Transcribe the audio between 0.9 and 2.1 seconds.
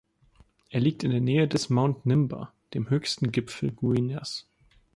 in der Nähe des Mount